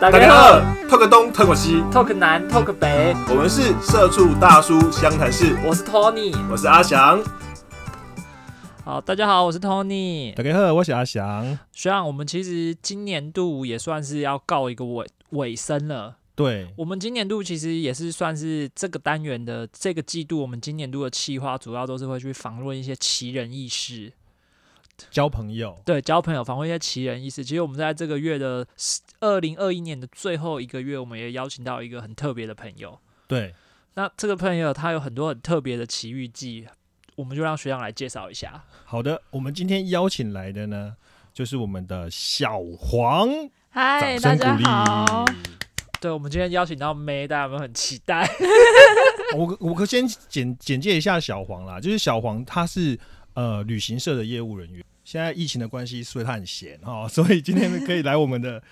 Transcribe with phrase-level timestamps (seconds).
[0.00, 5.54] 大家好，talk 东 talk 西，talk 南 talk 北，我们是社畜大叔湘潭市。
[5.62, 7.22] 我是 Tony，我是阿翔。
[8.82, 10.32] 好，大家好，我是 Tony。
[10.32, 11.58] 大家好，我是阿翔。
[11.70, 16.16] 虽然我们其实今年度也算是要告一个尾尾声了。
[16.34, 24.10] 对，我们今年度其实也是算是这个单元的这个季度，我们今年度的企划主要都是会去访问一些奇人异事。
[25.10, 27.44] 交朋友，对，交朋友，访问一些奇人异事。
[27.44, 28.66] 其实我们在这个月的
[29.20, 32.98] 二零二一年的最后一个月，我们也邀请到一个很特别的朋友。
[33.26, 33.54] 对，
[33.94, 36.66] 那这个朋友他有很多很特别的奇遇记，
[37.16, 38.62] 我们就让学长来介绍一下。
[38.84, 40.96] 好的，我们今天邀请来的呢，
[41.32, 43.28] 就是我们的小黄。
[43.70, 45.24] 嗨，大家好。
[46.00, 48.26] 对，我们今天邀请到 May，大家有没有很期待？
[49.36, 52.98] 我我可先简简介一下小黄啦，就是小黄他是
[53.34, 54.82] 呃旅行社的业务人员。
[55.10, 58.62] 现在疫情的关系，所以他很闲哈， 所以今天可以来我们的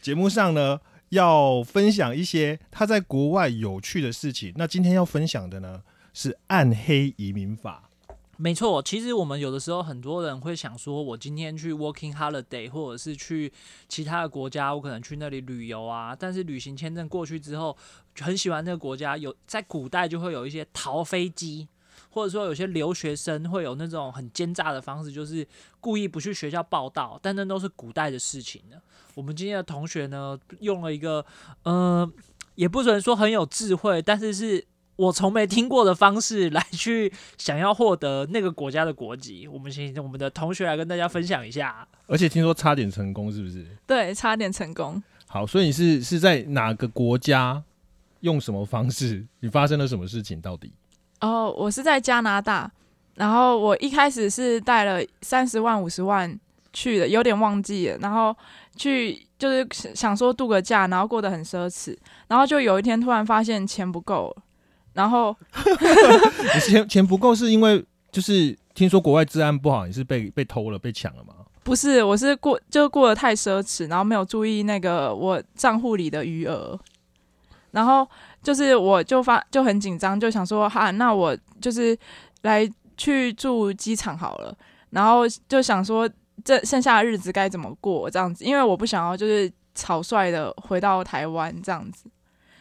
[0.00, 0.78] 节目上呢，
[1.08, 4.52] 要分享一些他在国外有趣的事情。
[4.54, 5.82] 那今天要分享的呢，
[6.14, 7.90] 是暗黑移民法。
[8.36, 13.52] 没错，其实我们有的时候很多人会想说，我今天去 working holiday，或者是去
[13.88, 16.14] 其他的国家，我可能去那里旅游啊。
[16.16, 17.76] 但是旅行签证过去之后，
[18.20, 21.66] 很喜欢那个国家，有在古代就会有一些逃飞机。
[22.10, 25.46] 或者说有些留学生会有那种很奸诈的方式，就是
[25.80, 28.76] 故意不去学校报道，但那都是古代的事情呢。
[29.14, 31.24] 我们今天的同学呢，用了一个
[31.64, 32.08] 呃，
[32.54, 34.64] 也不能说很有智慧，但是是
[34.96, 39.48] 我从没听过的方式来去想要获得那个国家的国籍。
[39.48, 41.86] 我们请我们的同学来跟大家分享一下。
[42.06, 43.66] 而且听说差点成功，是不是？
[43.86, 45.02] 对，差点成功。
[45.26, 47.62] 好，所以你是是在哪个国家
[48.20, 49.26] 用什么方式？
[49.40, 50.40] 你发生了什么事情？
[50.40, 50.72] 到底？
[51.20, 52.70] 哦，我是在加拿大，
[53.16, 56.38] 然后我一开始是带了三十万、五十万
[56.72, 57.98] 去的，有点忘记了。
[57.98, 58.32] 然后
[58.76, 61.96] 去就是想说度个假，然后过得很奢侈。
[62.28, 64.32] 然后就有一天突然发现钱不够，
[64.92, 65.36] 然后
[66.64, 71.34] 钱钱不够是因为就是听说国外治安不好，你是被被偷了、被抢了吗？
[71.64, 76.78] 不是，我是过就过得太奢侈，然后没有注意那个我账户里的余额，
[77.72, 78.08] 然后。
[78.42, 81.96] 就是我就发就很紧张，就想说哈，那我就是
[82.42, 84.56] 来去住机场好了，
[84.90, 86.08] 然后就想说
[86.44, 92.04] 这剩下的日子该怎么过这样子，因为我不想要就是草率的回到台湾这样子。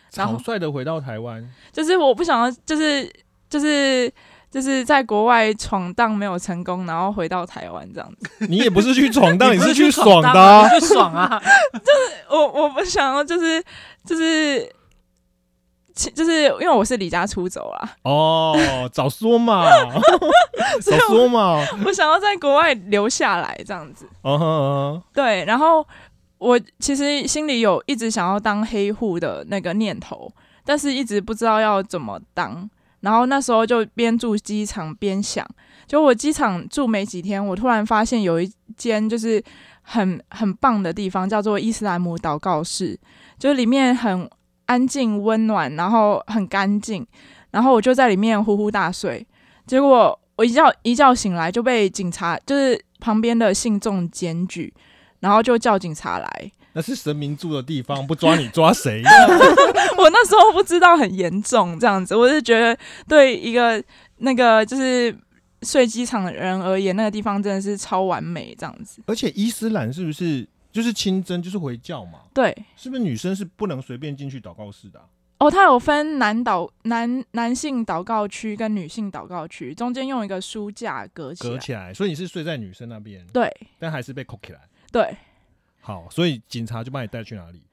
[0.10, 3.08] 草率的回到台湾，就是我不想要，就是
[3.50, 4.12] 就是
[4.50, 8.48] 就是在国外闯荡没有成功，然后回到台湾这样子。
[8.48, 11.40] 你也不是去闯荡， 你是去爽的，去爽啊！
[11.74, 13.64] 就是 我我不想要，就是
[14.04, 14.68] 就是。
[16.13, 17.91] 就是因为我是离家出走啊。
[18.03, 18.56] 哦，
[18.94, 19.66] 早说嘛，
[20.80, 21.58] 早说嘛！
[21.85, 24.08] 我想要在国外留下来这样子。
[24.22, 25.84] 哦，对，然后
[26.38, 30.31] 我其实心里有一直想要当黑户的那个念头，
[30.63, 32.69] 但是一直不知道要怎么当。
[33.00, 35.44] 然后那时候就边住机场边想，
[35.88, 39.44] 就我机场住没几天，我突然发现有一间就是
[39.81, 43.00] 很很棒的地方，叫做伊斯兰姆祷告室，
[43.40, 44.29] 就里面很。
[44.67, 47.05] 安静温暖，然后很干净，
[47.51, 49.25] 然后我就在里面呼呼大睡。
[49.66, 54.73] 结果我一觉一觉醒来就被警察，就是旁边的信众检举，
[55.19, 56.51] 然后就叫警察来。
[56.73, 59.01] 那是神明住的地方，不抓你抓谁？
[59.97, 63.84] 我那时候不知道很严重这样子，我是觉得对一个
[64.17, 65.13] 那个就是
[65.63, 69.01] 睡机场的人而言，那个地方真的是超完美这样子。
[69.07, 70.47] 而且伊斯兰是不是？
[70.78, 72.20] 就是清真，就是回教嘛。
[72.36, 75.02] 对，是不是女生是不能随便进去祷告室的？
[75.40, 81.50] 哦，它有分男祷男男性祷告区跟女性祷告区，中间用一个书架隔起来。
[81.50, 83.26] 隔起来，所以你是睡在女生那边。
[83.34, 84.60] 对，但还是被扣起来。
[84.92, 85.18] 对，
[85.82, 87.64] 好，所以警察就把你带去哪里？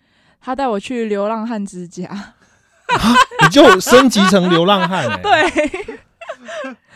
[0.41, 2.09] 他带我去流浪汉之家。
[3.43, 5.21] 你就升级成流浪汉哎？
[5.21, 5.99] 对。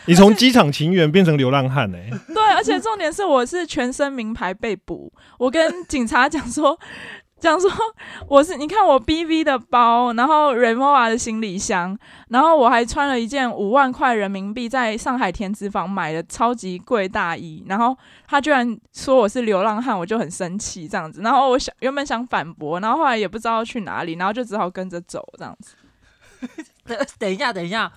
[0.09, 2.09] 你从机场情缘变成流浪汉哎？
[2.33, 5.13] 对，而且重点是我是全身名牌被捕。
[5.37, 6.75] 我跟警察讲说，
[7.39, 7.69] 讲说
[8.27, 11.95] 我是你看我 BV 的包，然后 Remova 的行李箱，
[12.29, 17.63] 然后我还穿了一件五万块人民币在上海田子坊买的超级贵大衣。
[17.67, 17.95] 然后
[18.27, 21.21] 他居然说我是流浪汉，我就很生气这样子。
[21.21, 25.75] 然后我想原本想反驳，然后后来也不知道去哪里，然后就只好跟着走这样子。
[26.87, 27.91] 等 等一下，等一下。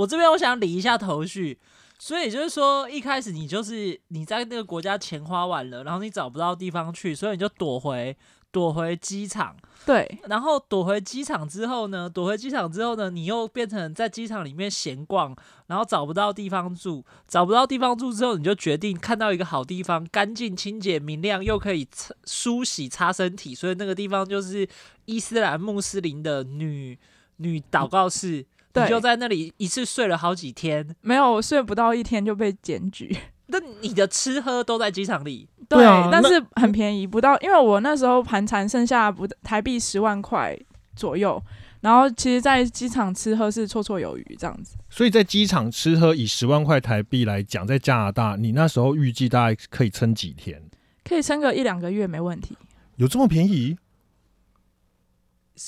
[0.00, 1.58] 我这边我想理一下头绪，
[1.98, 8.16] 所以就是说一开始你就是你在那个国家钱花完了，然后你找不到地方去，所以你就躲回
[8.50, 9.54] 躲回机场。
[9.84, 12.08] 对，然后躲回机场之后呢？
[12.08, 13.10] 躲回机场之后呢？
[13.10, 15.36] 你又变成在机场里面闲逛，
[15.66, 21.86] 然后找不到地方住，找不到地方住之后，你就决定看到一个好地方，干净、清洁、明亮，又可以
[22.24, 24.66] 梳洗、擦身体，所以那个地方就是
[25.04, 26.98] 伊斯兰穆斯林的女
[27.36, 28.46] 女祷告室。
[28.74, 33.16] 你就在那里一次睡了好几天，没有我睡不到一天就被检举。
[33.52, 40.56] 那你的吃喝都在机场里，对，但是很便宜，不到，因为我那时候盘缠剩下不台币十万块
[40.94, 41.42] 左右，
[41.80, 44.76] 然后其实，在机场吃喝是绰绰有余这样子。
[44.88, 50.62] 所以在机场吃喝以十万块台币来讲，在加拿大，你那时候预计大概可以撑几天？
[51.02, 52.56] 可以撑个一两个月没问题。
[52.96, 53.76] 有这么便宜？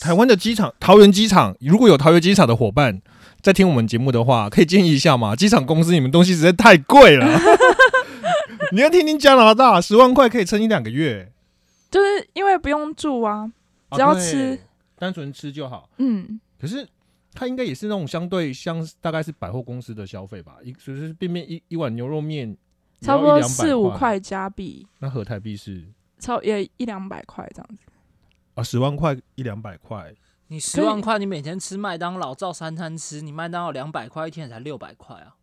[0.00, 3.02] 台湾的机场，桃园机场，如果有桃园机场的伙伴。
[3.42, 5.34] 在听我们节目的话，可以建议一下嘛？
[5.34, 7.26] 机场公司你们东西实在太贵了。
[8.70, 11.32] 你要听听加拿大，十万块可以撑一两个月，
[11.90, 13.50] 就是因为不用住啊，
[13.90, 14.56] 只要吃，
[14.96, 15.90] 单纯吃就好。
[15.96, 16.86] 嗯，可是
[17.34, 20.58] 它应该也是那种相对像大概是百货公司的消费吧？
[20.62, 22.56] 一就是便便一一碗牛肉面，
[23.00, 25.82] 差不多四五块加币，那合台币是
[26.20, 27.82] 超也一两百块这样子
[28.54, 30.14] 啊，十万块一两百块。
[30.48, 35.36] 你十万块，你每天吃麦当劳照三餐吃，你麦当劳两百块一天才六百块啊！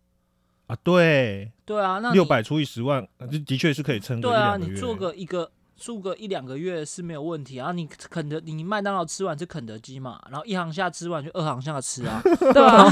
[0.67, 4.21] 啊，对，对啊，那六百除以十万，这的确是可以撑。
[4.21, 7.71] 对啊，你做个一个住个一两个月是没有问题啊。
[7.71, 12.21] 你肯德，你麦当劳吃完是肯德基嘛，然后一行下吃完就二行下吃啊，
[12.53, 12.85] 对啊。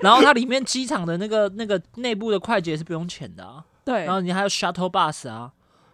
[0.00, 3.64] 然后它里面机场的那个那个内部的快捷是不用钱的啊。
[3.84, 5.52] 对，然后你还有 shuttle bus 啊，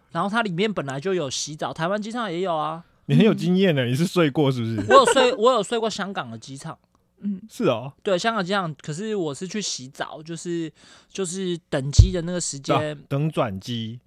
[0.09, 2.83] 然后它里面本来就有洗澡，台湾机场也有啊。
[3.11, 4.87] 你很有经验呢，你是睡过是不是？
[4.89, 6.77] 我有睡，我有睡过香港的机场。
[7.19, 7.91] 嗯，是哦。
[8.01, 10.71] 对，香港机场，可是我是去洗澡，就是
[11.11, 13.99] 就是等机的那个时间，等转机。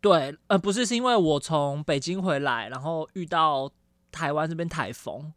[0.00, 3.70] 对，呃，不是，是因为我从北京回来，然后遇到
[4.10, 5.32] 台湾这边台风。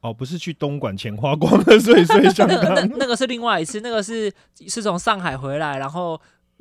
[0.00, 2.74] 哦，不是去东莞钱花光了，所以睡香 港。
[2.74, 4.32] 那那个是另外一次，那个是
[4.66, 6.18] 是从上海回来，然后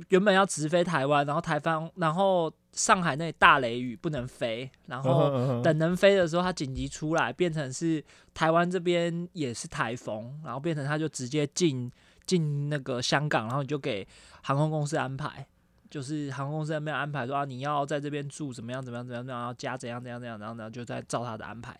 [0.09, 2.51] 原本要直飞台湾，然后台风，然后。
[2.73, 8.01] 上海那里大雷雨不能飞，然后等能飞的时候，它紧急出来，变成是
[8.33, 11.91] 台湾这边也是台风，然后变成他就直接进
[12.25, 14.07] 进那个香港，然后你就给
[14.43, 15.45] 航空公司安排，
[15.89, 21.77] 就是航空公司那边安排说啊，你要在这边住怎么样怎么样怎么样，然后加怎样怎样怎样，然后呢就在照他的安排，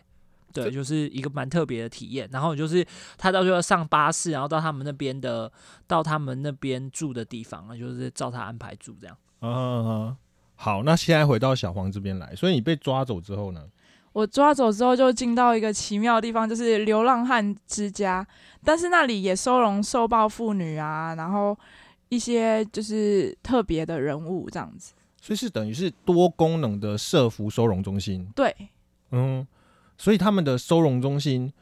[0.52, 2.30] 对，就是一个蛮特别的体验。
[2.32, 2.86] 然后就是
[3.18, 5.52] 他到最后上巴士，然后到他们那边的
[5.88, 9.18] 到他们那边住的地方啊，就是照他安排住这样。
[9.42, 10.16] 嗯。
[10.56, 12.36] 好，那现在回到小黄这边来。
[12.36, 13.66] 所以你被抓走之后呢？
[14.14, 18.28] 我抓走之后就进到一个奇妙的地方，就是流浪汉之家。
[18.64, 21.58] 但是那里也收容受暴妇女啊，然后
[22.10, 24.94] 一些就是特别的人物这样子。
[25.20, 28.30] 所以是等于是多功能的社服收容中心。
[28.36, 28.56] 对，
[29.12, 29.48] 嗯，
[30.02, 31.54] 所以他们的收容中心，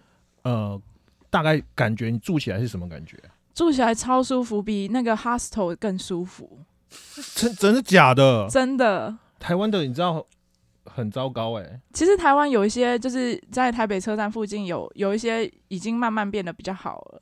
[0.43, 0.81] 呃，
[1.29, 3.17] 大概感觉你住起来是什么感觉？
[3.53, 6.59] 住起来超舒服，比那个 hostel 更舒服。
[7.35, 8.47] 真真的假的？
[8.49, 9.17] 真的。
[9.39, 10.25] 台湾的你知道
[10.85, 11.81] 很糟糕哎。
[11.91, 17.21] 其实台湾有一些就是在台北车站附近有有一些已经慢慢变得比较好了。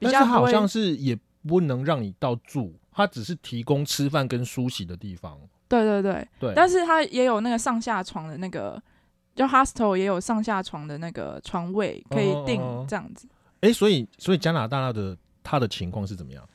[0.00, 1.14] 但是好像是也
[1.46, 5.38] 不能让你到住，它只是提供吃饭跟梳洗的地方。
[5.68, 6.54] 对对对对。
[6.56, 8.82] 但是它也有那个上下床的那个，
[9.38, 13.26] 就 hostel 也有上下床的那个床位可以订这样子。
[13.62, 16.46] 哎，所以所以加拿大的它的情况是怎么样？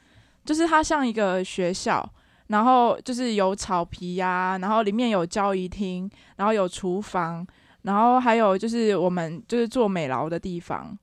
[0.45, 2.07] 就是它像一个学校。
[2.47, 7.43] 然后就是有草皮呀，然后里面有交易厅，然后有厨房，
[7.83, 10.95] 然后还有就是我们就是做美劳的地方，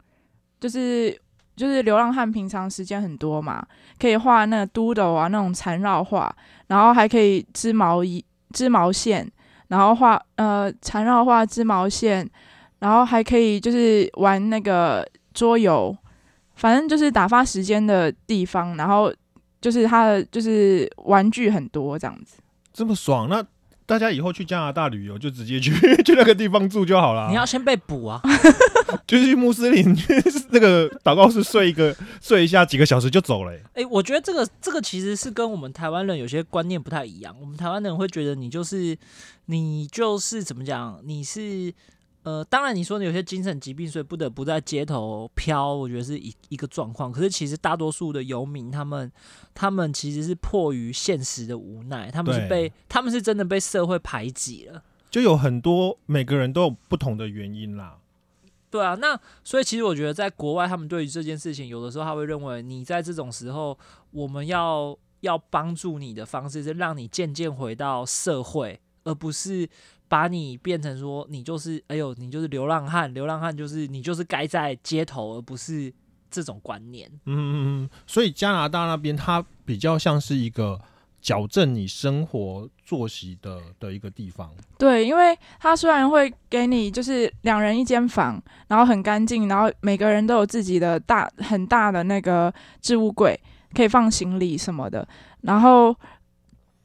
[0.60, 1.18] 就是
[1.56, 3.66] 就是流浪汉平常时间很多嘛，
[3.98, 6.32] 可以画那个 doodle 啊那种缠绕画，
[6.68, 9.28] 然后还可以织毛衣、织毛线，
[9.70, 12.28] 然后画呃缠绕画、织毛线，
[12.80, 15.96] 然后还可以就是玩那个桌游，
[16.54, 19.10] 反正就是打发时间的地方，然后。
[19.62, 22.38] 就是它的就是玩具很多这样子，
[22.72, 23.44] 这么爽，那
[23.84, 25.70] 大家以后去加拿大旅游就直接去
[26.02, 27.28] 去那个地方住就好了。
[27.28, 28.22] 你要先被捕啊，
[29.06, 29.96] 就是去穆斯林
[30.50, 33.52] 那个祷告室睡一个 睡一下几个小时就走了。
[33.74, 37.34] 哎，我觉得这个这个其实是跟我们台湾人有些观念不太一样。
[37.40, 38.96] 我们台湾人会觉得你就是
[39.46, 41.72] 你就是怎么讲，你是。
[42.22, 47.10] 呃，当然你说你有些精神疾病，所以不得不在街头飘，我觉得是一一个状况。
[47.10, 49.10] 可是其实大多数的游民，他们
[49.54, 54.82] 他们其实是迫于现实的无奈，他们是被他们是真的被社会排挤了。
[55.10, 57.96] 就有很多每个人都有不同的原因啦。
[58.70, 63.76] 对啊，那所以其实我觉得在国外，他们对于这件事情，有的时候他会认为你在这种时候，
[64.12, 68.80] 我们要要帮助你的方式是让你渐渐回到社会。
[69.02, 69.68] 而不是
[70.08, 75.92] 把你变成说你就是哎呦你就是流浪汉，流浪汉就是你就是该在街头，而不是
[76.30, 77.10] 这种观念。
[77.24, 80.78] 嗯嗯嗯，所以加拿大那边它比较像是一个。
[81.20, 84.50] 矫正你生活作息的的一个地方。
[84.78, 93.38] 对，因为他虽然会给你就是两人一间房，然后很干净，然后每个人都有自己的大很大的那个置物柜，
[93.74, 95.06] 可以放行李什么的。
[95.42, 95.94] 然后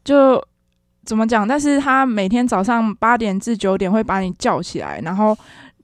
[0.04, 0.42] 就
[1.06, 1.48] 怎么讲？
[1.48, 5.38] 但是他每天早上八点至九点会把你叫起来，然后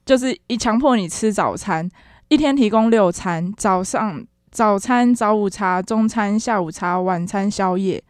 [0.05, 1.89] 就是一强迫你吃早餐，
[2.27, 8.03] 一天提供六餐：早上早餐、早午茶、中餐、下午茶、晚餐、宵夜。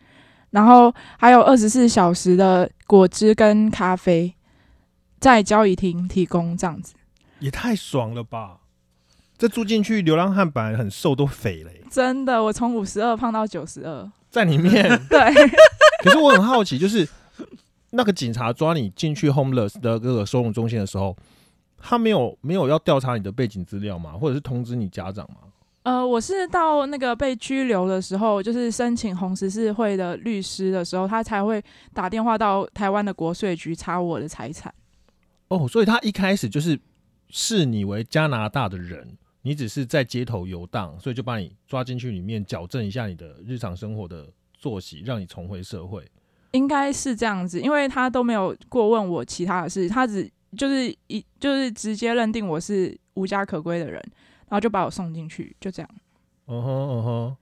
[0.51, 4.33] 然后还有二十四小时的果汁跟咖啡，
[5.19, 6.93] 在交易厅提供，这样子
[7.39, 8.59] 也太爽了吧！
[9.37, 11.71] 这住进去，流浪汉本来很瘦都肥了。
[11.89, 14.83] 真的，我从五十二胖到九十二，在里面。
[15.09, 15.19] 对。
[16.03, 17.07] 可是我很好奇，就是
[17.91, 21.15] 那个警察抓你进去 homeless 的各个收容中心的时候，
[21.79, 24.11] 他没有没有要调查你的背景资料吗？
[24.13, 25.50] 或者是通知你家长吗？
[25.83, 34.71] 呃，我是到那个被拘留的时候，就是申请红十字会的律师的时候，他才会打电话到台湾的国税局查我的财产。
[35.47, 36.79] 哦，所以他一开始就是
[37.29, 46.05] 视你为加拿大的人，你只是在街头游荡，所以就把你抓进去里面矫正一下你的日常生活的作息，让你重回社会。
[46.51, 53.99] 应该是这样子，因为他都没有过问我其他的事，他只就是一就是直接认定我是无家可归的人。
[54.51, 55.89] 然后就把我送进去，就这样。
[56.47, 57.37] 嗯哼嗯哼，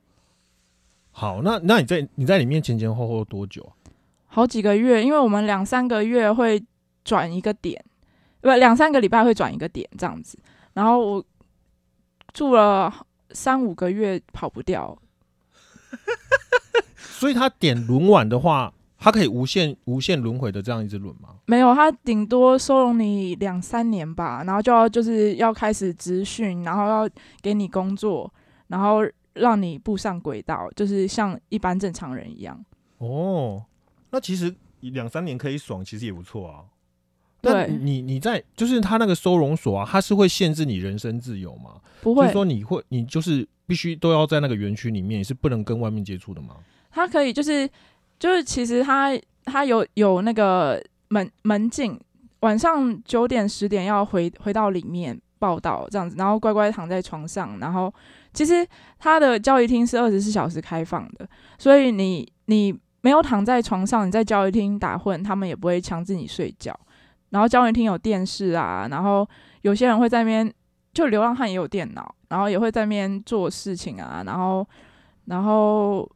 [1.09, 3.73] 好，那那你在你在里面前前后后多久啊？
[4.27, 6.63] 好几个月，因为我们两三个月会
[7.03, 7.83] 转一个点，
[8.41, 10.37] 不，两三个礼拜会转一个点这样子。
[10.73, 11.25] 然后我
[12.31, 12.93] 住了
[13.31, 14.95] 三五个月，跑不掉。
[16.95, 18.71] 所以他点轮晚的话。
[19.01, 21.29] 它可以无限无限轮回的这样一只轮吗？
[21.45, 27.09] 没有，它顶多收容你两三年吧，然后就要就是要开始执训，然后要
[27.41, 28.31] 给你工作，
[28.67, 28.99] 然后
[29.35, 32.61] 让你步上轨道，就是像一般正常人一样。
[32.97, 33.63] 哦，
[34.11, 36.65] 那其实两三年可以爽，其实也不错啊。
[37.41, 41.79] 对，你你在就是他那个收容所啊，他是会限制你人身自由吗？
[42.01, 46.57] 不会，说你会你就是必须都要在那个园区里面，是不能跟外面接触的吗？
[46.91, 47.69] 他可以就是。
[48.19, 49.11] 就是其实他
[49.45, 51.97] 他有有那个门门禁，
[52.41, 57.91] 晚上九点十点要回回到里面报道这样子，然后乖乖躺在床上，然后
[58.33, 58.67] 其实
[58.99, 66.77] 他的教育厅是二十四小时开放的，所以你你没有躺在床上，你在教育厅打混，他们也不会强制你睡觉。
[67.29, 69.25] 然后教育厅有电视啊，然后
[69.61, 70.53] 有些人会在那边，
[70.93, 74.67] 就流浪汉也有电脑，然后也会在那边做事情啊，然后
[75.25, 76.07] 然后。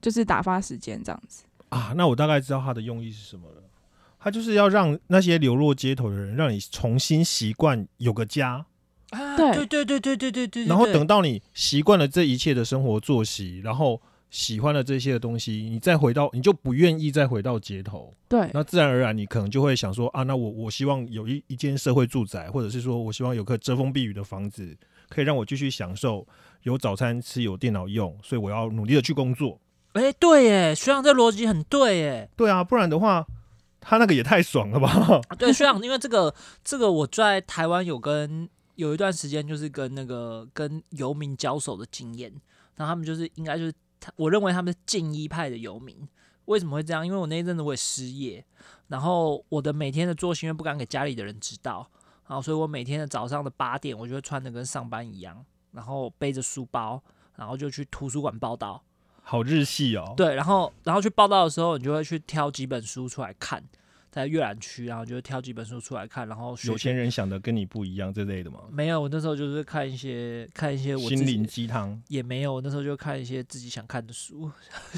[0.00, 1.92] 就是打发时间这样子啊。
[1.96, 3.62] 那我大概知道他的用意是什么了。
[4.18, 8.66] 他就是要让那些流落街头的人，让你重新习惯有个家。
[9.36, 10.66] 对对对对对对对对。
[10.66, 18.12] 然后等到你习惯了这一切的生活作息，然后喜欢了这些的东西，你再回到，你就不愿意再回到街头。
[18.28, 18.50] 对。
[18.52, 24.76] 那自然而然，你可能就会想说啊，那我我希望有一一间社会住宅，或者是说我希望有个遮风避雨的房子，
[25.08, 26.26] 可以让我继续享受
[26.64, 29.60] 有早餐吃、有电脑用，所以我要努力的去工作。
[29.96, 32.30] 哎，对耶，学长这逻辑很对耶。
[32.36, 33.26] 对啊，不然的话，
[33.80, 35.20] 他那个也太爽了吧？
[35.38, 42.30] 对，学长，因为这个这个我在台湾有跟有一段时间就是跟那个跟游民交手的经验，
[42.76, 43.74] 然后他们就是应该就是
[44.16, 46.06] 我认为他们是近一派的游民。
[46.46, 47.04] 为什么会这样？
[47.04, 48.44] 因为我那一阵子我也失业，
[48.86, 51.90] 然后我的每天的作息因为不敢给家里的人知道，
[52.28, 57.02] 然后所以我每天的早上的八点，我就会穿的跟上班一样，然后背着书包，
[57.34, 58.80] 然后就去图书馆报道。
[59.28, 63.60] 好日系哦，对，然后然后去报道的时候，你就会去挑几本书出来看，
[64.08, 68.60] 在阅览区，然后就挑几本书出来看，然后有钱人想的跟你不一样这类的吗？
[68.70, 74.48] 没有，我那时候就是看一些看一些我心灵鸡汤，也没有，我那时候就看一些自己想看的书。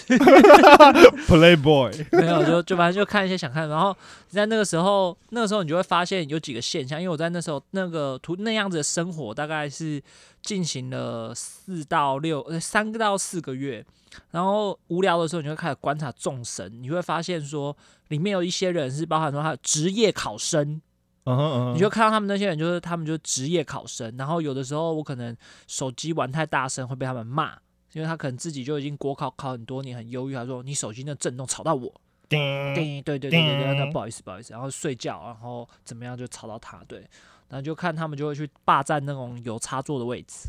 [1.26, 3.96] Playboy 没有，就就反正就看一些想看，然后
[4.28, 10.02] 在那个时候，那个时候你就会发现有几个现象，因为我在那时候那个图那样子的生活，大概是
[10.48, 13.84] 进行了四到六呃三个到四个月。
[14.30, 17.76] 然后无聊的时候，你会开始观察众神，你会发现说，
[18.08, 20.80] 里面有一些人是包含说他的职业考生，
[21.24, 24.16] 嗯嗯，你就看到他们那些人，就是他们就是职业考生。
[24.16, 25.36] 然后有的时候我可能
[25.66, 27.52] 手机玩太大声会被他们骂，
[27.92, 32.00] 因为他可能自己就已经国考考很多年，很忧郁，他说你手机那震动吵到我，
[32.30, 32.38] 叮，
[32.74, 37.06] 对对对对对，那不好意思不好意思，然后睡觉，然后怎么样就吵到他，对，
[37.48, 40.48] 然后就看他们就会去霸占那种有插座的位置。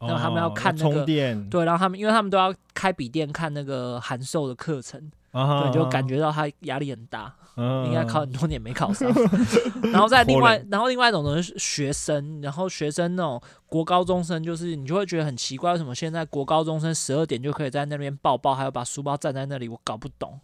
[0.00, 1.04] 然后他们要看那个，
[1.50, 9.12] 对，然后他们因为他们都要开笔电看那个函授的课程，对，就感觉到他压力很大，应该考很多年没考上。
[9.90, 20.38] 然后在 另外，然后另外一种呢是学生，然后学生那种国高中生，就是你就会觉得很奇怪，为什么现在国高中生十二点就可以在那边抱抱，还要把书包站在那里，我搞不懂。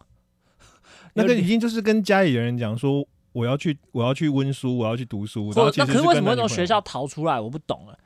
[1.12, 5.52] 那个已经就是跟家里人讲说，我要去，我要去温书，我要去读书。
[5.54, 7.38] 那可是为什么会从学校逃出来？
[7.38, 7.98] 我不懂了。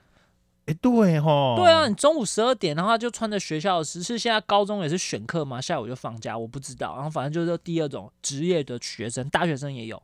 [0.64, 6.94] 哎，对哈，对啊，你中午十二点，的话就穿着学校的，是现在高中也是选课嘛，下午就放假，我不知道。
[6.94, 10.02] 然后反正就是第二种职业的学生，大学生也有。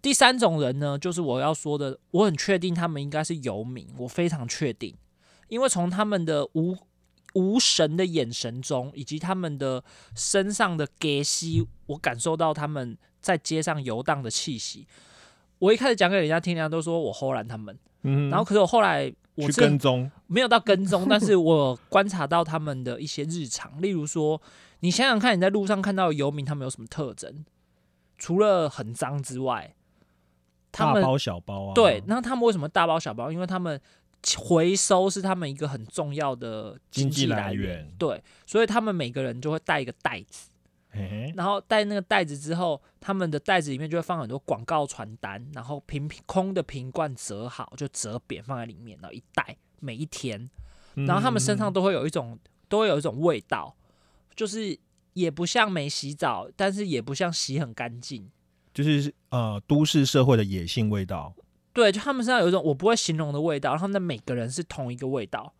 [0.00, 4.94] 第三种人呢，就是我要说的，我很确定他们应该是游民，我非常确定，
[5.48, 6.76] 因为从他们的无
[7.34, 9.82] 无神的眼神中，以及他们的
[10.14, 14.86] 身上的给息，我感受到他们在街上游荡的气息。
[15.58, 19.12] 我一开始讲给人家听，人家都说我忽然他们，嗯，然后可是我后来。
[19.34, 24.38] 我去跟踪，没有到跟踪，但是我观察到他们的一些日常，例如说，
[24.80, 27.42] 你想想看，你在路上看到游民，他们有什么特征？
[28.18, 29.74] 除了很脏之外，
[30.70, 31.72] 大包小包啊。
[31.72, 33.32] 对，那他们为什么大包小包？
[33.32, 33.80] 因为他们
[34.38, 37.92] 回收是他们一个很重要的经济来源。
[37.98, 40.48] 对，所以他们每个人就会带一个袋子。
[41.34, 50.50] 然后带那个袋子之后，他们的袋子里面就会放很多广告传单，然后瓶瓶空的瓶罐折好就折扁放在里面，然后一袋每一天，
[50.94, 52.38] 然后他们身上都会有一种
[52.68, 53.74] 都会有一种味道，
[54.36, 54.78] 就是
[55.14, 58.30] 也不像没洗澡，但是也不像洗很干净，
[58.74, 61.34] 就是呃都市社会的野性味道。
[61.72, 65.52] 对，就他们身上有一种我不会形容的味道，然后那每个人是同一个味道。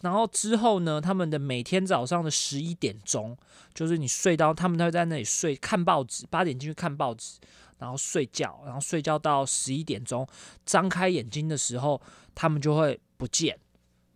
[0.00, 1.00] 然后之后呢？
[1.00, 3.36] 他们的每天早上的十一点钟，
[3.72, 7.38] 就是你睡到，他们都会在那里睡，看报纸，八点进去看报纸，
[7.78, 10.26] 然后睡觉，然后睡觉到十一点钟，
[10.66, 12.02] 张开眼睛的时候，
[12.34, 13.56] 他们就会不见。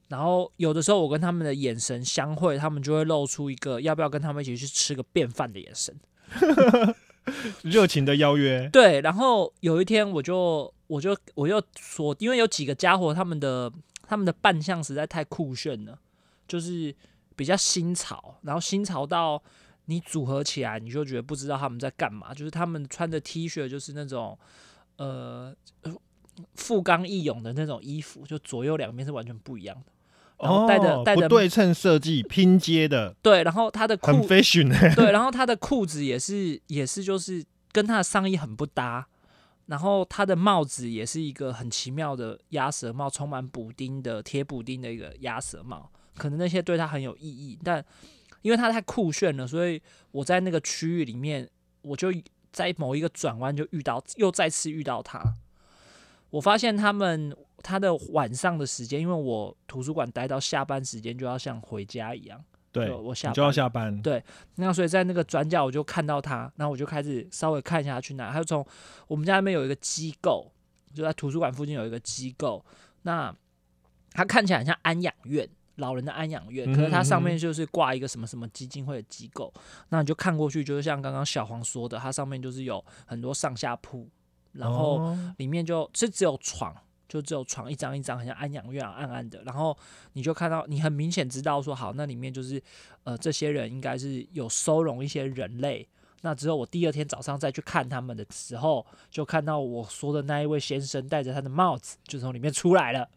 [0.08, 5.94] 然后有的时候我跟他们的眼神相会，他们就会露出一个要不要跟他们一起去吃个便饭的眼神，
[7.62, 8.68] 热情的邀约。
[8.72, 13.72] 对，然后有一天我就我就我又说，因为有几个家伙他们的。
[14.08, 15.98] 他们的扮相实在太酷炫了，
[16.46, 16.94] 就是
[17.34, 19.42] 比较新潮，然后新潮到
[19.86, 22.32] 你组合起来，你就觉得不知道他们在干嘛。
[22.32, 24.38] 就是他们穿的 T 恤，就是那种
[24.98, 25.52] 呃
[26.54, 29.92] 富刚义勇的那种衣服，就左右两边是完全不一样的。
[30.38, 33.42] 然后带着带着不对称设计拼接的，对。
[33.42, 35.10] 然后他的裤 fashion，对。
[35.10, 39.08] 然后他的裤子也是也是就是跟他的上衣很不搭。
[39.66, 47.58] 然后他的帽子也是一个很奇妙的鸭舌帽，充满补丁的贴补丁的一个鸭舌帽，可能那些对他很有意义。
[47.64, 47.84] 但
[48.42, 51.48] 因为他太酷炫了，所以我在那个区域里面，
[51.82, 52.12] 我就
[52.52, 55.20] 在某一个转弯就遇到，又再次遇到他。
[56.30, 62.44] 我发现他们他的晚上的时间，因为我图书馆待到下班时间，就要像回家一样。
[62.76, 64.00] 对，我下就要下班。
[64.02, 64.22] 对，
[64.56, 68.30] 那所以在那个转角我就看到他，然后我就开始稍微看一下他去哪。
[68.30, 68.66] 他就从
[69.08, 70.50] 我们家那边有一个机构，
[70.94, 72.64] 就在图书馆附近有一个机构。
[73.02, 73.34] 那
[74.12, 79.52] 他看起来很像安养院，老人的安养院，可是它上面就是挂一个什么什么基金会的机构。
[79.90, 84.08] 那你就看过去，就是像刚刚小黄说的，它上面就是有很多上下铺，
[84.52, 86.74] 然后里面就是只有床。
[87.08, 89.42] 就只有床一张一张，很像安养院啊，暗暗的。
[89.44, 89.76] 然后
[90.14, 92.62] 你就看到，你很明显知道说，好，那里面就是
[93.04, 95.86] 呃，这些人应该是有收容一些人类。
[96.22, 103.08] 那之后我第二天早上再去看他们的时候，就看到我说的那一位先生戴着他的帽子，就从里面出来了。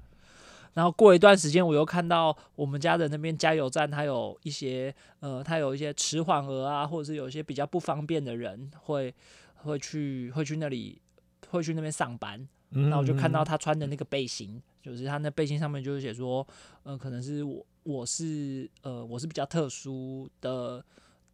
[0.75, 9.13] 然后过一段时间，我又看到我们家的那边加油站，他有一些呃，他有一些迟缓儿啊，或者是有一些比较不方便的人，会
[9.56, 11.02] 会去会去那里
[11.49, 12.47] 会去那边上班。
[12.69, 16.45] 那我就看到他穿的那个背心，就是他那背心上面就是写说，
[16.84, 20.84] 呃，可能是我我是呃我是比较特殊的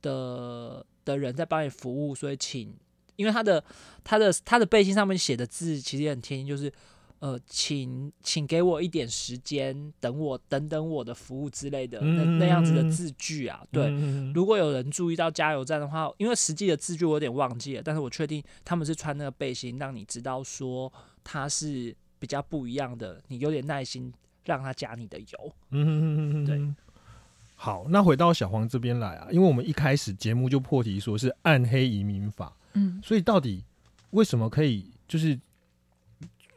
[0.02, 2.74] 的的人在帮你服务，所以请，
[3.16, 3.64] 因为他的
[4.04, 6.72] 他的他的背心上面写的字其实也很贴心，就是。
[7.20, 13.64] 呃，请请给我一点时间，等我等等我的服务之类的那那样子的字句啊。
[13.72, 13.90] 对，
[14.34, 20.92] 如果有人注意到加油站的话，因为实际的字句我有点忘记了，但是我确定他们是穿那个背心，让你知道说
[21.26, 23.22] 他是比较不一样的。
[23.28, 24.14] 你有点耐心
[24.46, 25.54] 让他加你的油。
[25.72, 26.74] 嗯，对。
[27.56, 33.66] 好，那回到小黄这边来啊，因为我们一开始节目就破题说是暗黑移民法，嗯，所以到底
[34.12, 35.38] 为什么可以就是？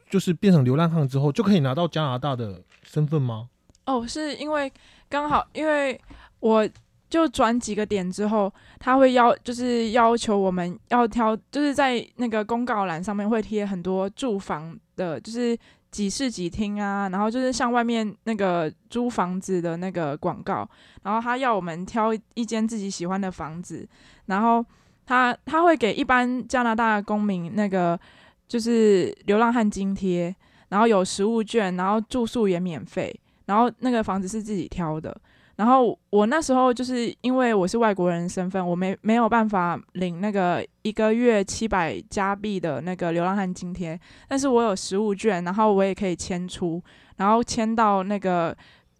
[0.09, 3.47] 就是变成流浪汉之后就可以拿到加拿大的身份吗？
[3.85, 4.73] 哦，是因为
[5.07, 6.01] 刚好，因为
[6.39, 6.67] 我
[7.09, 15.57] 就转几个点之后，他会要就是要求我们要挑，就是在那个公告栏上面会贴很多住房的，就是
[15.89, 20.69] 几室几厅啊，然后就是像外面那个租房子的那个广告，
[21.01, 23.87] 然后他要我们挑一间自己喜欢的房子，
[24.27, 24.63] 然后
[25.07, 27.99] 他他会给一般加拿大公民那个
[28.47, 30.35] 就是流浪汉津贴，
[30.67, 35.19] 然后有食物券，然后住宿也免费，然后那个房子是自己挑的。
[35.59, 46.81] 然后我那时候就是因为我是外国人身份，我没没有办法领那个一个月七百加币的那个流浪汉津贴，但是我有实物券，然后我也可以迁出，
[47.17, 48.55] 然后迁到那个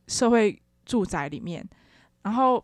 [0.07, 1.65] 社会住宅里面。
[2.23, 2.61] 然后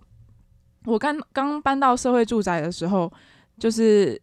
[0.84, 3.10] 我刚刚搬到社会住宅的时候，
[3.58, 4.20] 就是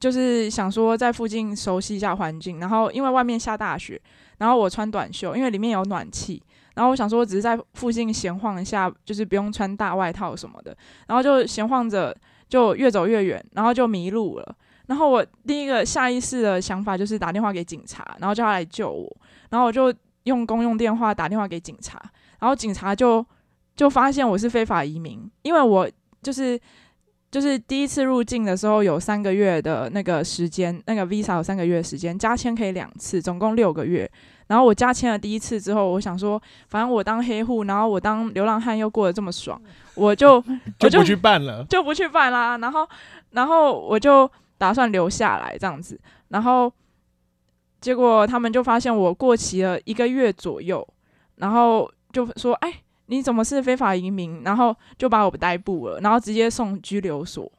[0.00, 4.02] 就是想说在附近熟悉一下环境，然后因为外面下大雪，
[4.38, 6.42] 然后我穿短袖，因为里面有暖气。
[6.76, 10.76] 然后我想说，我只是在附近闲晃一下，就是不用穿大外套什么的。
[11.08, 12.14] 然后就闲晃着，
[12.48, 14.56] 就越走越远，然后就迷路了。
[14.86, 19.16] 然后我第一个下意识的想法就是打电话给警察，然后叫他来救我。
[19.50, 19.92] 然后我就
[20.24, 21.98] 用公用电话打电话给警察，
[22.40, 23.24] 然后警察就
[23.74, 25.90] 就发现我是非法移民，因为我
[26.22, 26.60] 就是
[27.30, 34.08] 就是第一次入境的时候有三个月的那个时间，那个 visa 有三个月时间，加签可以两次，总共六个月。
[34.48, 39.60] 然后我加签了第一次之后，我想说，反正我当黑户，然后我当流浪汉又过得这么爽，
[39.96, 40.40] 我就
[40.78, 42.56] 就不去办了，就不去办啦。
[42.58, 42.88] 然后，
[43.30, 45.98] 然后我就打算留下来这样子。
[46.28, 46.72] 然后，
[47.80, 50.86] 结果他们就发现我过期了一个月左右，
[51.36, 52.72] 然后就说：“哎，
[53.06, 57.50] 你怎么是非法移民？”然后就把我逮捕了，然后直接送拘留所。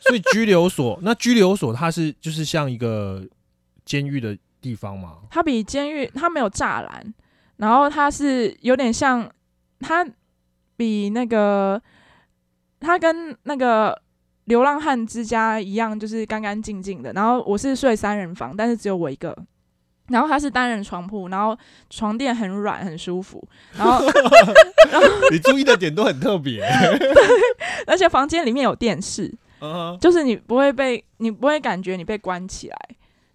[0.00, 3.22] 所以拘留所，那拘留所它是就是像一个
[3.84, 4.34] 监狱的。
[4.62, 5.18] 地方吗？
[5.28, 7.14] 它比监狱，它没有栅栏，
[7.56, 9.28] 然后它是有点像，
[9.80, 10.06] 它
[10.76, 11.82] 比那个，
[12.80, 14.00] 它跟那个
[14.44, 17.12] 流浪汉之家一样，就是干干净净的。
[17.12, 19.36] 然后我是睡三人房，但是只有我一个。
[20.08, 21.56] 然后它是单人床铺，然后
[21.88, 23.42] 床垫很软，很舒服。
[23.78, 24.04] 然后，
[24.90, 26.62] 然后你注意的点都很特别，
[27.86, 29.32] 而且房间里面有电视，
[30.00, 32.76] 就是你不会被，你不会感觉你被关起来。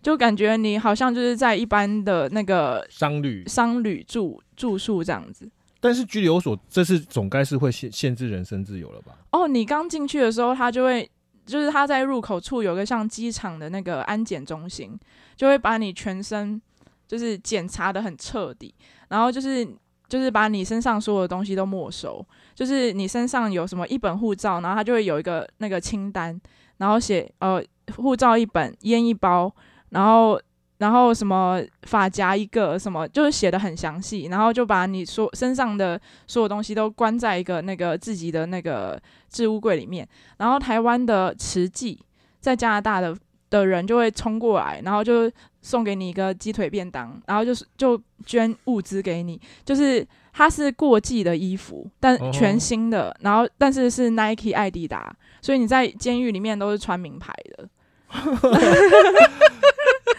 [0.02, 5.50] 就感觉你好像就是在一般的那个商旅商旅住住宿这样子，
[5.82, 9.18] 但是拘留所这次总该是会限限制人身自由了吧？
[9.32, 11.10] 哦，你刚进去的时候，他就会
[11.46, 14.98] 就是他在入口处有个像机场的那个安检中心，
[15.36, 16.62] 就会把你全身
[17.08, 18.74] 就是检查的很彻底，
[19.10, 19.68] 然后就是
[20.08, 26.40] 就是把你身上所有的东西都没收，就是你身上有什么一本护照，然后他就会有一个那个清单，
[26.78, 27.62] 然后写呃
[27.98, 29.54] 护照一本，烟一包。
[29.89, 30.39] 然后，
[30.80, 40.08] 然后什么发夹一个，什么就是写的很详细，然后就把你所身上的所有东西都关在一个那个自己的那个置物柜里面。
[40.38, 42.00] 然后台湾的慈济
[42.39, 43.15] 在加拿大的
[43.50, 57.67] 的人就会冲过来，然后就送给你一个鸡腿便当，然后就是就捐物资给你，就是它是过季的衣服，但全新的，然后但是是 Nike、艾迪达，所以你在监狱里面都是穿名牌的。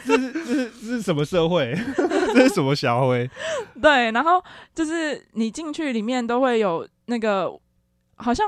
[0.07, 1.75] 这是这是这是什么社会？
[2.35, 3.29] 这是什么小会？
[3.81, 4.43] 对，然后
[4.75, 7.51] 就是你进去里面都会有那个，
[8.17, 8.47] 好像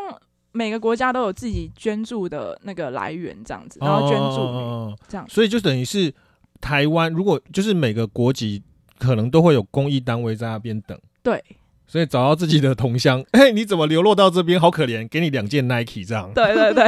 [0.52, 6.12] 每个国家都有自己捐助的那个来源这样子，然后捐助哦这样，所以就等于是
[6.60, 8.62] 台湾，如果就是每个国籍
[8.98, 11.42] 可能都会有公益单位在那边等，对，
[11.86, 14.58] 所以找到自己的同乡，哎，你怎么流落到这边？
[14.58, 16.84] 好可怜，给你两件 Nike 这样，对对对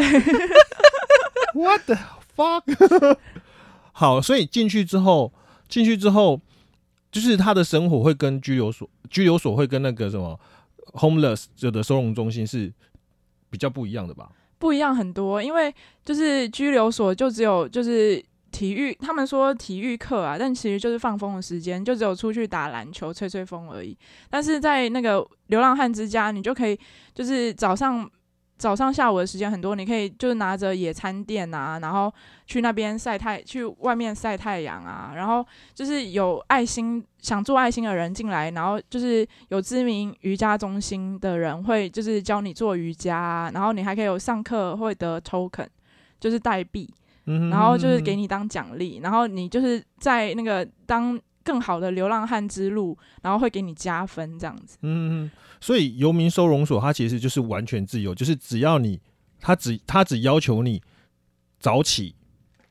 [1.55, 1.97] ，What the
[2.37, 3.16] fuck？
[3.92, 5.33] 好，所以进去之后，
[5.68, 6.40] 进去之后，
[7.11, 10.38] 就是他的生活会跟拘留所、拘留所会跟那个什么
[10.92, 12.73] homeless 就的收容中心是
[13.51, 14.31] 比较不一样的吧？
[14.59, 23.97] 不一样很多，因为就是拘留所就只有就是体育，他们说体育课啊，但其实就是放风的时间，就只有出去打篮球、吹吹风而已。
[24.31, 26.79] 但是在那个流浪汉之家，你就可以
[27.14, 28.11] 就是早上。
[28.62, 32.14] 早上、下午的时间很多，你可以就是拿着野餐垫啊，然后
[32.46, 35.14] 去那边晒太，去外面晒太阳啊。
[35.16, 35.44] 然后
[35.75, 45.66] 就是有爱心想做爱心的人进来，然后就是有知名瑜伽中心的人会就是教你做瑜伽，然后你还可以有上课会得 token，
[46.20, 46.88] 就是代币，
[47.25, 54.79] 然后就是给你当奖励，然后你就是在那个当更好的流浪汉之路，然后会给你加分这样子。
[54.83, 55.31] 嗯。
[55.61, 59.01] 所以游民收容所，它其实就是完全自由，就是只要你，
[59.39, 60.83] 他只他只要求你
[61.61, 62.17] 早起，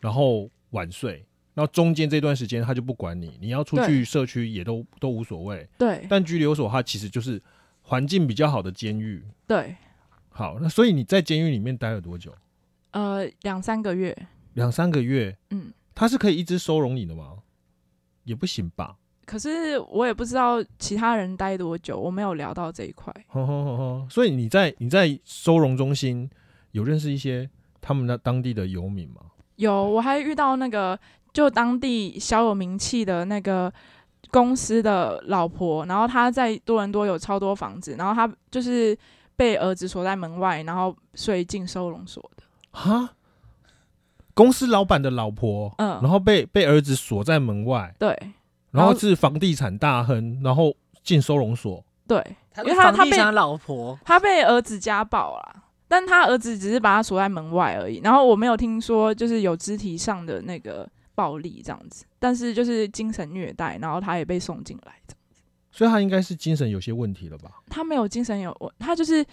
[0.02, 5.66] 然后晚睡，然后中间这段时间他就不管你，你要出去社区也都都无所谓。
[5.78, 6.06] 对。
[6.10, 7.42] 但拘留所它其实就是
[7.82, 9.24] 环境比较好的监狱。
[9.48, 9.76] 对。
[10.30, 12.34] 好，那所以你在监狱里面待了多久？
[12.92, 14.14] 呃，两三个月。
[14.56, 15.38] 两三个月。
[15.52, 15.72] 嗯。
[15.96, 17.38] 他是可以一直收容你的吗？
[18.24, 18.96] 也不行吧？
[19.26, 23.14] 可是我也不知道其他人待多久，我没有聊到这一块。
[24.10, 26.30] 所以你在你在收容中心
[26.72, 29.22] 有认识一些他们的当地的游民吗？
[29.56, 31.00] 有，我还遇到那个
[31.32, 33.72] 就当地小有名气的那个
[34.32, 38.98] 公司的老婆，然后她在多伦多有超多房子，然后她就是
[39.38, 42.44] 被儿子锁在门外，然后睡进收容所的。
[42.72, 43.14] 哈？
[44.34, 48.18] 公司老板的老婆，嗯，然后被被儿子锁在门外，对，
[48.72, 52.24] 然后是房地产大亨，然后进收容所，对，
[52.58, 65.42] 因为他他被老婆，他被儿子家暴了，但他儿子只是把他锁在门外而已，然后我没有听说就是有肢体上的那个暴力这样子，但是就是精神虐待，然后他也被送进来这样子，
[65.72, 67.52] 所以他应该是精神有些问题了吧？
[67.70, 69.26] 他没有精神有，他就是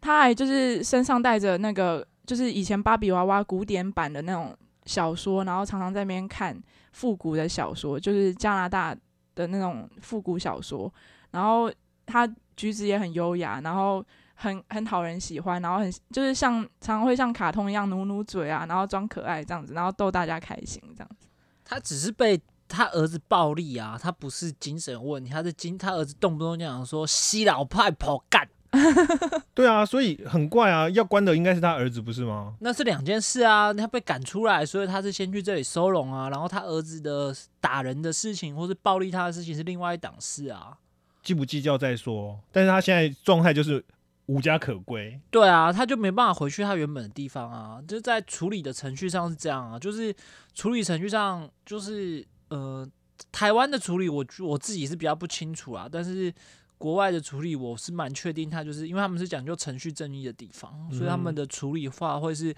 [0.00, 2.06] 他还就是身上带着那个。
[2.28, 6.54] 就是以前芭比娃娃古典版的那种小说，然后常常在那边看
[6.92, 8.94] 复古的小说，就是加拿大
[9.34, 10.92] 的那种复古小说。
[11.30, 11.72] 然后
[12.04, 21.26] 他举止也很优雅，然后很很讨人喜欢，然后很就是像常常会像卡通一样努努嘴啊，然后装可爱这样子，然后逗大家开心这样子。
[21.64, 22.38] 他只是被
[22.68, 28.46] 他儿子暴力啊，他不是精神问题，他是精他儿子动不动就想说西老派跑干。
[29.54, 32.54] 对啊，所以很怪啊，要关的应该是他儿子，不是吗？
[32.60, 40.76] 那是两件事啊，他被赶出来，所以他是先去这里收容啊，然后他儿子的打人的事情或是暴力他的事情是另外一档事啊，
[41.22, 42.38] 计不计较再说。
[42.52, 43.82] 但是他现在状态就是
[44.26, 50.14] 无家可归，对啊，他就没办法回去他原本的地方啊，就在处理的程序上是这样啊，就是
[50.54, 52.86] 处理程序上就是呃，
[53.32, 56.30] 台湾的处理我我自己是比较不清楚啊，但是。
[56.78, 62.54] 国外的处理我是蛮确定，他就是因为他们是讲究程序正义的地方，所以他们的处理话会是，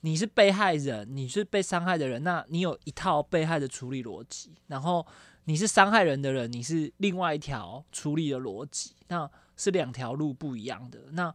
[0.00, 5.06] 你是被害人，你是被伤害的人，那你有一套被害的处理逻辑，然后
[5.44, 10.98] 你是伤害人的人，你是另外一条处理的逻辑，那是两条路不一样的。
[11.12, 11.32] 那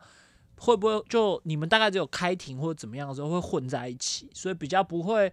[0.58, 5.32] 会不会就你们大概只有开庭或者怎么样的时候会混在一起，所以比较不会。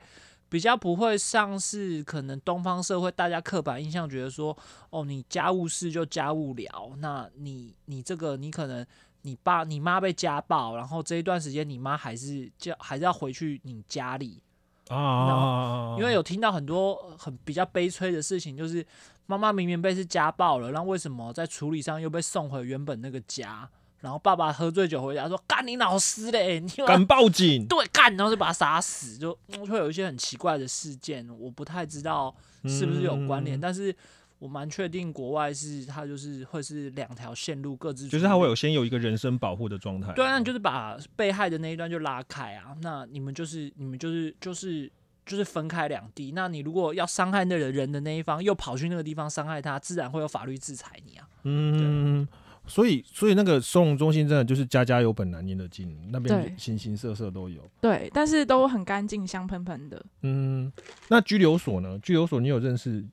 [0.52, 4.54] 比较不会像是可能东方社会大家刻板印象觉得说，
[4.90, 8.84] 哦，你家务事就家务了，那你你这个你可能
[9.22, 14.42] 你爸你妈被家暴，然后这一段时间你妈还是叫还是要回去你家里
[14.88, 18.86] 啊，因为有听到很多很比较悲催的事情，就是
[19.24, 23.66] 妈妈明明被是家暴了，那为什么在处理上又被送回原本那个家？
[24.02, 26.58] 然后爸爸喝醉酒回家说：“干你老师嘞！
[26.58, 27.64] 你敢报警？
[27.68, 29.32] 对，干，然后就把他杀死，就
[29.68, 31.24] 会有一些很奇怪的事件。
[31.38, 32.34] 我不太知道
[32.64, 33.94] 是不是有关联，但是
[34.40, 40.12] 我蛮确定国外是他就是会是两条线路各自，就是他会有先有一个人身保护的状态。
[40.14, 42.76] 对啊，就是把被害的那一段就拉开啊。
[42.82, 44.90] 那你们就是你们就是就是
[45.24, 46.32] 就是分开两地。
[46.34, 51.28] 那你如果要伤害那个人的那一方，又跑去那个地方伤害他，自然会有法律制裁你啊。
[51.44, 52.26] 嗯。
[52.66, 57.60] 所以，所以那个收容中心真的就是家家有本难念的经，那边形形色色都有。
[57.80, 60.02] 对，但是都很干净，香喷喷的。
[60.22, 60.72] 嗯，
[61.08, 61.98] 那拘留所呢？
[62.00, 63.04] 拘留所你有认识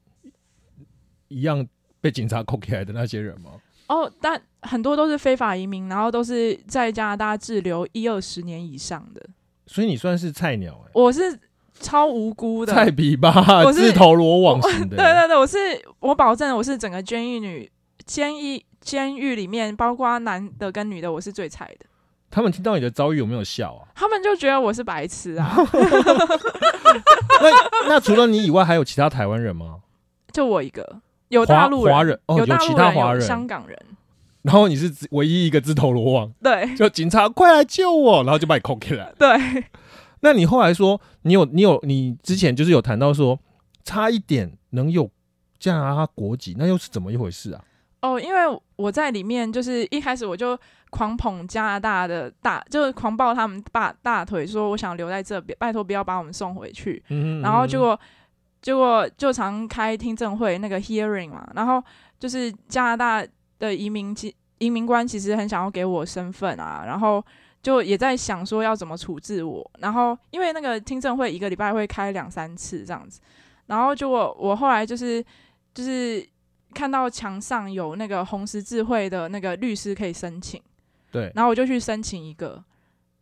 [1.27, 1.67] 一样
[1.99, 3.51] 被警察扣起来的那些人吗？
[3.87, 9.29] 哦，但很多都是非法移民，然后都是在加拿大滞留一二十年以上的。
[9.65, 11.39] 所以你算是菜鸟哎，我是
[11.79, 13.33] 超无辜的菜比吧，
[13.71, 14.95] 自投罗网型的。
[14.97, 15.57] 对对对，我是
[15.99, 17.69] 我保证我是整个监狱女
[18.09, 18.65] 监狱。
[18.81, 21.85] 监狱里面，包括男的跟女的，我是最菜的。
[22.31, 23.85] 他们听到你的遭遇有没有笑啊？
[23.93, 25.53] 他们就觉得我是白痴啊。
[27.41, 29.79] 那那除了你以外，还有其他台湾人吗？
[30.31, 33.77] 就我一个，有大陆华人哦，有其他华人，香港人。
[34.43, 39.13] 然后你是唯一一个自投罗网，对，就警察快来救我，然后就把你扣起来。
[39.19, 39.65] 对。
[40.21, 43.37] 那你后来说，你有你有你之前就是有谈到说，
[43.83, 45.11] 差一点能有
[45.59, 47.61] 加拿大国籍，那又是怎么一回事啊？
[48.01, 50.57] 哦，因为我在里面，就是一开始我就
[50.89, 57.03] 狂捧加拿大的大，就是狂抱他们大大腿，说我想留在这边，拜托不要把我们送回去。
[57.43, 57.99] 然后结果
[58.61, 61.83] 结果就常开听证会那个 hearing 嘛，然后
[62.17, 63.25] 就是加拿大
[63.59, 67.21] 的移民其移民官其实很想要给我身份啊，然后
[67.61, 69.71] 就也在想说要怎么处置我。
[69.79, 73.19] 然后因为那个听证会一个礼拜会开两三次这样子，
[73.65, 75.21] 然后就我我后来就是
[75.73, 76.25] 就是。
[76.73, 80.61] 看到墙上有那个红十字会的那个律师可以申请，
[81.11, 82.63] 对，然后我就去申请一个，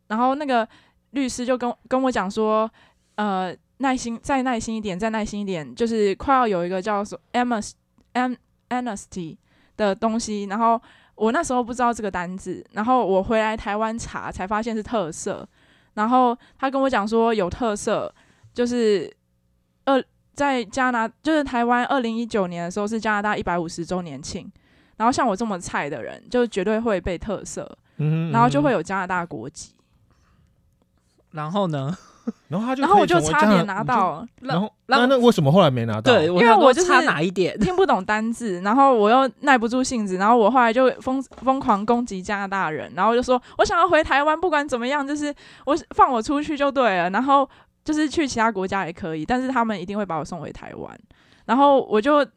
[0.07, 0.67] 然后那个
[1.11, 2.69] 律师就跟跟我讲说，
[3.15, 9.37] 呃，耐心，再耐心一点，再耐心一点，就是快要有一个叫做 amnesty
[9.77, 10.79] 的东西，然后
[11.15, 15.47] 我那时候不知道这个单子，然后我回来台湾查才发现是特色，
[15.93, 18.13] 然后他跟我讲说有特色，
[18.53, 19.11] 就是
[19.85, 20.03] 二。
[20.37, 24.49] 在加拿，就是台湾二零一九年的时候是加拿大一百五十周年庆，
[24.97, 29.73] 然后像我这么菜的人，就绝对会被特色，嗯，然后就会有加拿大国籍。
[31.31, 31.97] 然后呢？
[32.49, 36.01] 然后他就，然后我就差点拿到，然后那那为什么后来没拿到？
[36.01, 45.33] 对，因为我就是差哪一点听不懂单字，然后我又耐不住性子，然后我后来就疯疯狂攻击加拿大人，然后就说我想要回台湾，不管怎么样，就是
[45.65, 47.49] 我放我出去就对了，然后
[47.87, 50.99] 就是去其他国家也可以，但是他们一定会把我送回台湾，
[51.45, 52.27] 然后我就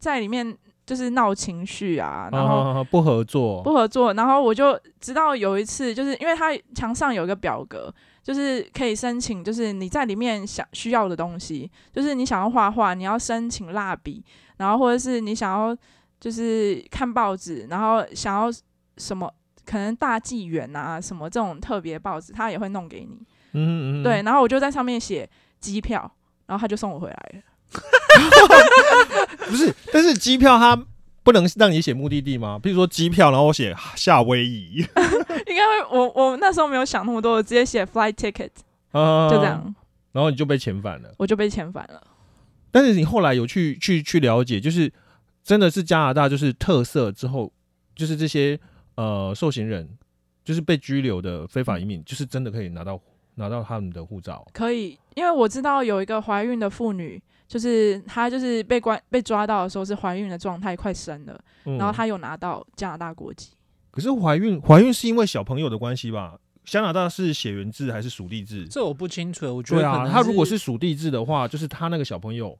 [0.00, 7.94] 在里面就是闹情绪啊，然后不合作，不合作，然后我就直到有一次，就是因为他墙上有一个表格。
[8.26, 14.20] 就是可以申请，就是你在里面想需要的东西，就是你想要画画，你要申请蜡笔，
[14.56, 15.76] 然后或者是你想要
[16.18, 18.50] 就是看报纸，然后想要
[18.96, 19.32] 什么
[19.66, 23.18] 可能大纪元啊什么这种特别报纸，他也会弄给你。
[23.52, 24.02] 嗯嗯。
[24.02, 25.28] 对，然后我就在上面写
[25.60, 26.10] 机票，
[26.46, 27.42] 然后他就送我回来了。
[29.46, 30.80] 不是，但是机票他。
[31.26, 32.56] 不能让你写目的地吗？
[32.62, 34.76] 比如说机票，然后我写夏威夷。
[35.48, 38.50] 应该会，我我那时候没有想那么多，我直接写 flight ticket，
[38.92, 39.74] 啊就这样。
[40.12, 41.12] 然后你就被遣返了。
[41.18, 42.00] 我就被遣返了。
[42.70, 44.92] 但是你后来有去去去了解，就是
[45.42, 47.52] 真的是加拿大就是特色之后，
[47.96, 48.56] 就是这些
[48.96, 49.88] 呃受刑人，
[50.44, 53.00] 就是被拘留的非法移民，就是真的可以拿到
[53.36, 54.46] 拿到他们的护照。
[54.52, 57.22] 可以，因为我知道有一个怀孕的妇女。
[57.48, 61.40] 就是她就是被关被抓到的时候是怀孕的状态，快生了，
[61.78, 63.52] 然后她有拿到加拿大国籍。
[63.92, 66.36] 可是怀孕怀孕是因为小朋友的关系吧？
[66.64, 68.66] 加拿大是血缘制还是属地制？
[68.66, 69.46] 这我不清楚。
[69.54, 72.58] 我觉得啊，他如果是属地制的话，就是他那个小朋友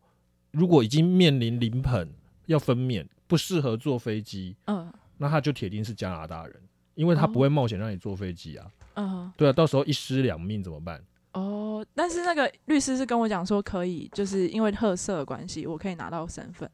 [0.53, 2.09] 如果已经面临临盆
[2.47, 6.55] 要分娩，不适合坐飞机，嗯，那他就铁定是加拿大人，
[6.95, 8.67] 因为他不会冒险让你坐飞机啊。
[8.95, 11.03] 嗯，对啊，到时候一尸两命怎么办？
[11.33, 16.69] 哦，但是那个律师是跟我讲说，可以，就是因为特色的关系，我可以拿到身份。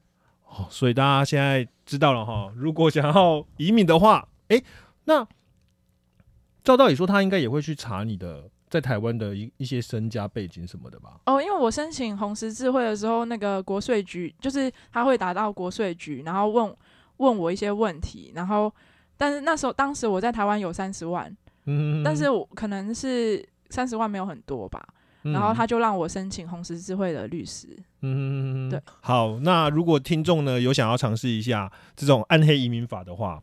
[0.47, 4.63] 哦，所以大家现在知道了哈，如果想要移民的话，哎，
[5.05, 5.27] 那
[6.63, 11.21] 照道理说，他应该也会去查你的在台湾的一一些身家背景什么的吧？
[11.27, 16.73] 哦，因为我申请红十字会的时候，那个国税局就是他会打到国税局，然后问
[17.23, 18.71] 问我一些问题，然后
[19.17, 23.49] 但是那时候当时我在台湾有三十万，嗯，但是我可能是。
[23.73, 24.87] 三十万没有很多吧，
[25.23, 27.67] 然后他就让我申请红十字会的律师。
[28.03, 28.79] 嗯，对。
[29.01, 33.41] 好，那如果听众呢有想要尝试一下这种暗黑移民法的话，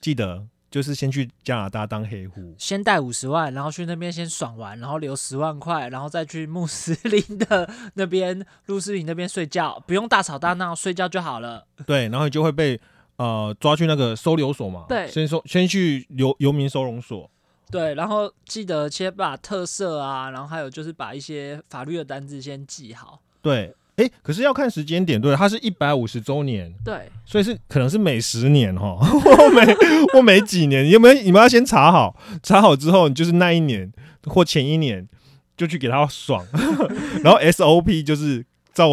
[0.00, 11.68] 记得就是先去加拿大当黑户，先贷五十万，然后去那边先爽完，然后留十万块，然后再去穆斯林的那边、穆斯林那边睡觉，不用大吵大闹，睡觉就好了。
[11.86, 12.80] 对，然后你就会被
[13.16, 14.84] 呃抓去那个收留所嘛。
[14.88, 17.30] 对，先收，先去游游民收容所。
[17.70, 23.20] 对，然后记得先把特色啊，然后还有就是把一些法律的单字先记好。
[23.40, 29.74] 对，哎，可是要看时间点，对，它是一百五十周年，对，所以是可能是每十年哈， 或每
[30.12, 31.14] 或每几年，有没有？
[31.22, 33.90] 你们要先查好，查好之后，你就是那一年
[34.24, 35.08] 或前一年
[35.56, 36.46] 就去给他爽，
[37.24, 38.44] 然后 SOP 就是
[38.74, 38.88] 照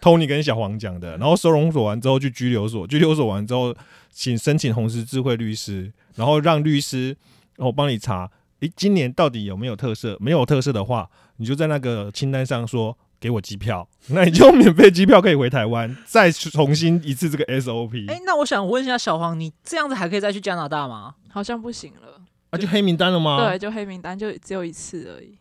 [0.00, 3.74] Tony 跟小黄讲的，然后收容所完之后去拘留所，拘留所完之后
[4.10, 7.16] 请申请红十字会律师，然后让律师。
[7.56, 8.30] 然后帮你查，
[8.60, 10.16] 诶，今年到底有没有特色？
[10.20, 18.08] 没有特色的话，你就在那个清单上说给我机票， 那你就免费机票可以回台湾，再重新一次这个 SOP。
[18.08, 21.16] 哎，那我想问一下小黄，你这样子还可以再去加拿大吗？
[21.30, 23.44] 好像不行了，啊，就黑名单了吗？
[23.48, 25.37] 对，就黑名单，就只有一次而已。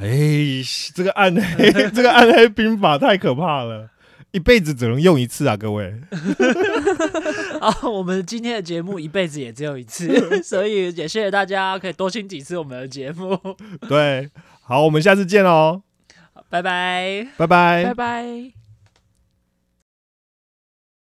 [0.00, 0.62] 哎，
[0.94, 3.90] 这个暗黑， 这个暗黑兵法太可怕了。
[4.30, 5.92] 一辈子只能用一次啊，各位。
[7.60, 10.06] 好，我们今天的节目一辈子也只有一次，
[10.44, 13.38] 所以也谢谢大家可以多听几次我们的节目。
[13.88, 14.30] 对，
[14.60, 15.80] 好，我们下次见喽，
[16.50, 18.57] 拜拜，拜拜，拜拜。